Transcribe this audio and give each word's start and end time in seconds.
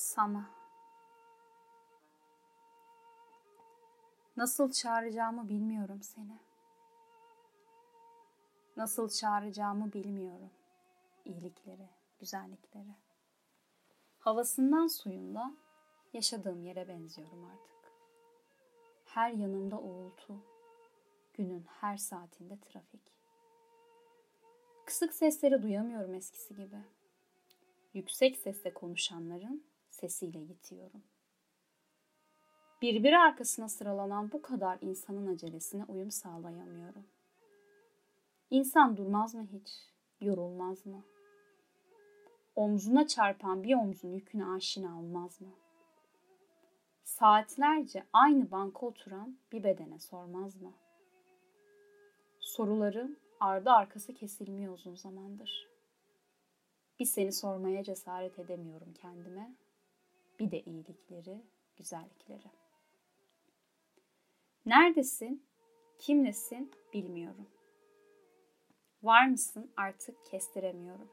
Sana. 0.00 0.50
Nasıl 4.36 4.72
çağıracağımı 4.72 5.48
bilmiyorum 5.48 6.02
seni. 6.02 6.38
Nasıl 8.76 9.08
çağıracağımı 9.08 9.92
bilmiyorum. 9.92 10.50
İyilikleri, 11.24 11.88
güzellikleri. 12.18 12.94
Havasından 14.18 14.86
suyundan 14.86 15.58
yaşadığım 16.12 16.64
yere 16.64 16.88
benziyorum 16.88 17.44
artık. 17.44 17.92
Her 19.04 19.30
yanımda 19.30 19.78
uğultu, 19.78 20.44
günün 21.34 21.66
her 21.80 21.96
saatinde 21.96 22.60
trafik. 22.60 23.12
Kısık 24.86 25.14
sesleri 25.14 25.62
duyamıyorum 25.62 26.14
eskisi 26.14 26.56
gibi. 26.56 26.78
Yüksek 27.94 28.36
sesle 28.36 28.74
konuşanların 28.74 29.70
sesiyle 30.00 30.38
yitiyorum. 30.38 31.02
Birbiri 32.82 33.18
arkasına 33.18 33.68
sıralanan 33.68 34.32
bu 34.32 34.42
kadar 34.42 34.78
insanın 34.80 35.26
acelesine 35.26 35.84
uyum 35.84 36.10
sağlayamıyorum. 36.10 37.06
İnsan 38.50 38.96
durmaz 38.96 39.34
mı 39.34 39.46
hiç? 39.52 39.70
Yorulmaz 40.20 40.86
mı? 40.86 41.04
Omzuna 42.56 43.06
çarpan 43.06 43.62
bir 43.62 43.74
omzun 43.74 44.08
yüküne 44.08 44.46
aşina 44.46 44.98
olmaz 44.98 45.40
mı? 45.40 45.48
Saatlerce 47.04 48.04
aynı 48.12 48.50
banka 48.50 48.86
oturan 48.86 49.38
bir 49.52 49.64
bedene 49.64 49.98
sormaz 49.98 50.56
mı? 50.62 50.72
Sorularım 52.40 53.16
ardı 53.40 53.70
arkası 53.70 54.14
kesilmiyor 54.14 54.74
uzun 54.74 54.94
zamandır. 54.94 55.68
Bir 57.00 57.04
seni 57.04 57.32
sormaya 57.32 57.84
cesaret 57.84 58.38
edemiyorum 58.38 58.94
kendime. 58.94 59.54
Bir 60.40 60.50
de 60.50 60.60
iyilikleri, 60.60 61.42
güzellikleri. 61.76 62.50
Neredesin, 64.66 65.46
kimlesin 65.98 66.70
bilmiyorum. 66.92 67.48
Var 69.02 69.26
mısın 69.28 69.72
artık 69.76 70.26
kestiremiyorum. 70.26 71.08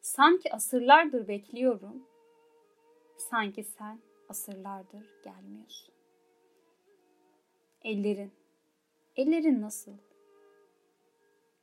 Sanki 0.00 0.54
asırlardır 0.54 1.28
bekliyorum. 1.28 2.06
Sanki 3.18 3.64
sen 3.64 4.00
asırlardır 4.28 5.06
gelmiyorsun. 5.24 5.94
Ellerin, 7.82 8.32
ellerin 9.16 9.60
nasıl? 9.60 9.92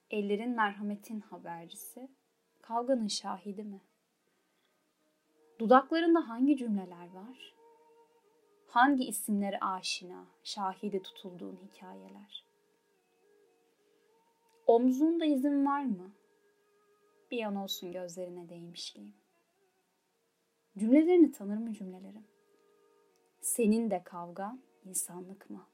Ellerin 0.10 0.50
merhametin 0.50 1.20
habercisi, 1.20 2.10
kavganın 2.62 3.08
şahidi 3.08 3.64
mi? 3.64 3.82
Dudaklarında 5.60 6.30
hangi 6.30 6.58
cümleler 6.58 7.14
var? 7.14 7.54
Hangi 8.68 9.04
isimlere 9.06 9.60
aşina, 9.60 10.26
şahidi 10.44 11.02
tutulduğun 11.02 11.60
hikayeler? 11.68 12.46
Omzunda 14.68 15.26
izin 15.26 15.66
var 15.66 15.84
mı? 15.84 16.12
Bir 17.32 17.44
an 17.44 17.56
olsun 17.56 17.92
gözlerine 17.92 18.50
değmişliğim. 18.50 19.16
Cümlelerini 20.78 21.32
tanır 21.32 21.58
mı 21.58 21.74
cümlelerim? 21.74 22.28
Senin 23.40 23.92
de 23.92 24.04
kavgan 24.04 24.62
insanlık 24.86 25.50
mı? 25.50 25.68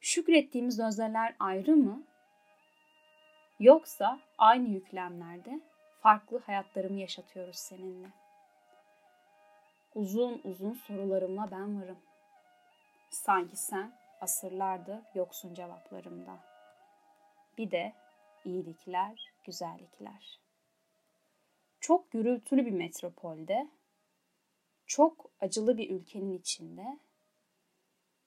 Şükrettiğimiz 0.00 0.80
özeller 0.80 1.36
ayrı 1.38 1.76
mı? 1.76 2.04
Yoksa 3.60 4.20
aynı 4.38 4.68
yüklemlerde 4.68 5.60
farklı 6.04 6.38
hayatlarımı 6.38 7.00
yaşatıyoruz 7.00 7.56
seninle. 7.56 8.08
Uzun 9.94 10.40
uzun 10.44 10.72
sorularımla 10.72 11.50
ben 11.50 11.82
varım. 11.82 11.98
Sanki 13.10 13.56
sen 13.56 13.98
asırlardır 14.20 15.00
yoksun 15.14 15.54
cevaplarımda. 15.54 16.38
Bir 17.58 17.70
de 17.70 17.94
iyilikler, 18.44 19.32
güzellikler. 19.44 20.40
Çok 21.80 22.10
gürültülü 22.10 22.66
bir 22.66 22.72
metropolde, 22.72 23.68
çok 24.86 25.30
acılı 25.40 25.78
bir 25.78 25.90
ülkenin 25.90 26.38
içinde 26.38 26.98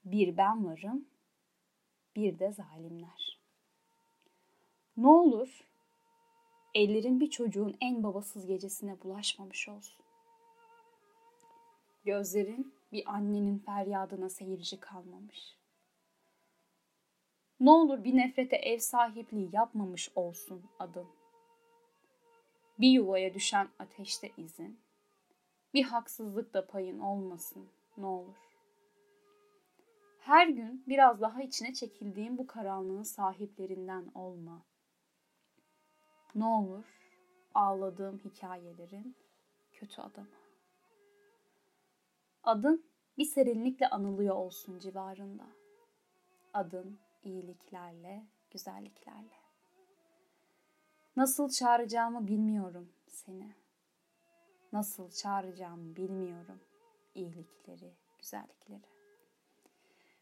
bir 0.05 0.37
ben 0.37 0.65
varım, 0.65 1.07
bir 2.15 2.39
de 2.39 2.51
zalimler. 2.51 3.39
Ne 4.97 5.07
olur 5.07 5.66
ellerin 6.77 7.19
bir 7.19 7.29
çocuğun 7.29 7.77
en 7.81 8.03
babasız 8.03 8.45
gecesine 8.45 9.01
bulaşmamış 9.03 9.69
olsun. 9.69 10.05
Gözlerin 12.05 12.73
bir 12.91 13.13
annenin 13.13 13.59
feryadına 13.59 14.29
seyirci 14.29 14.79
kalmamış. 14.79 15.57
Ne 17.59 17.69
olur 17.69 18.03
bir 18.03 18.17
nefrete 18.17 18.55
ev 18.55 18.77
sahipliği 18.77 19.49
yapmamış 19.53 20.11
olsun 20.15 20.63
adın. 20.79 21.07
Bir 22.79 22.89
yuvaya 22.89 23.33
düşen 23.33 23.67
ateşte 23.79 24.31
izin, 24.37 24.79
bir 25.73 25.83
haksızlık 25.83 26.53
da 26.53 26.67
payın 26.67 26.99
olmasın 26.99 27.67
ne 27.97 28.05
olur. 28.05 28.35
Her 30.19 30.47
gün 30.47 30.83
biraz 30.87 31.21
daha 31.21 31.41
içine 31.41 31.73
çekildiğim 31.73 32.37
bu 32.37 32.47
karanlığın 32.47 33.03
sahiplerinden 33.03 34.11
olma. 34.15 34.65
Ne 36.35 36.45
olur 36.45 36.85
ağladığım 37.53 38.19
hikayelerin 38.19 39.15
kötü 39.71 40.01
adamı. 40.01 40.27
Adın 42.43 42.85
bir 43.17 43.25
serinlikle 43.25 43.89
anılıyor 43.89 44.35
olsun 44.35 44.79
civarında. 44.79 45.47
Adın 46.53 46.99
iyiliklerle, 47.23 48.25
güzelliklerle. 48.51 49.37
Nasıl 51.15 51.49
çağıracağımı 51.49 52.27
bilmiyorum 52.27 52.89
seni. 53.07 53.55
Nasıl 54.73 55.11
çağıracağımı 55.11 55.95
bilmiyorum 55.95 56.59
iyilikleri, 57.15 57.93
güzellikleri. 58.19 58.85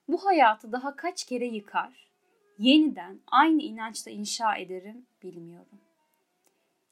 Bu 0.07 0.25
hayatı 0.25 0.71
daha 0.71 0.95
kaç 0.95 1.25
kere 1.25 1.45
yıkar, 1.45 2.11
yeniden 2.57 3.19
aynı 3.27 3.61
inançla 3.61 4.11
inşa 4.11 4.55
ederim 4.55 5.05
bilmiyorum. 5.23 5.79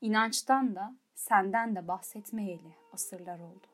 İnançtan 0.04 0.76
da 0.76 0.96
senden 1.16 1.76
de 1.76 1.88
bahsetmeyeli 1.88 2.76
asırlar 2.94 3.40
oldu. 3.40 3.68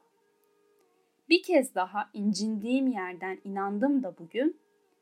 Bir 1.29 1.43
kez 1.43 1.75
daha 1.75 2.09
incindiğim 2.13 2.87
yerden 2.87 3.41
inandım 3.43 4.03
da 4.03 4.17
bugün 4.17 4.59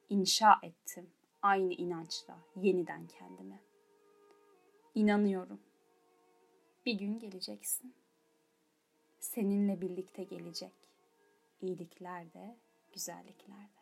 inşa 0.09 0.59
ettim 0.63 1.09
aynı 1.41 1.73
inançla 1.73 2.37
yeniden 2.55 3.07
kendime. 3.07 3.59
İnanıyorum. 4.95 5.59
Bir 6.85 6.93
gün 6.93 7.19
geleceksin. 7.19 7.95
Seninle 9.19 9.81
birlikte 9.81 10.23
gelecek. 10.23 10.73
İyilikler 11.61 12.33
de, 12.33 12.57
güzellikler 12.93 13.63
de. 13.63 13.76